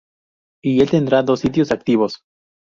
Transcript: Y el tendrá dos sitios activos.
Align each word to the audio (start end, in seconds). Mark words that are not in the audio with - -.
Y 0.63 0.81
el 0.81 0.89
tendrá 0.89 1.21
dos 1.21 1.41
sitios 1.41 1.71
activos. 1.71 2.23